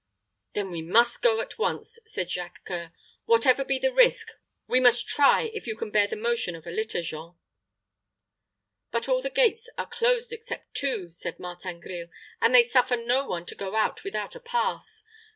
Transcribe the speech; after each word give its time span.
"Then 0.53 0.71
we 0.71 0.81
must 0.81 1.21
go 1.21 1.41
at 1.41 1.59
once," 1.59 1.99
said 2.07 2.31
Jacques 2.31 2.65
C[oe]ur 2.67 2.91
"Whatever 3.25 3.63
be 3.63 3.77
the 3.77 3.93
risk, 3.93 4.29
we 4.65 4.79
must 4.79 5.07
try 5.07 5.51
if 5.53 5.67
you 5.67 5.75
can 5.75 5.91
bear 5.91 6.07
the 6.07 6.15
motion 6.15 6.55
of 6.55 6.65
a 6.65 6.71
litter, 6.71 7.03
Jean." 7.03 7.35
"But 8.89 9.07
all 9.07 9.21
the 9.21 9.29
gates 9.29 9.69
are 9.77 9.85
closed 9.85 10.33
except 10.33 10.73
two," 10.73 11.11
said 11.11 11.37
Martin 11.39 11.79
Grille, 11.81 12.07
"and 12.41 12.55
they 12.55 12.63
suffer 12.63 12.95
no 12.95 13.27
one 13.27 13.45
to 13.45 13.53
go 13.53 13.75
out 13.75 14.03
without 14.03 14.35
a 14.35 14.39
pass. 14.39 15.03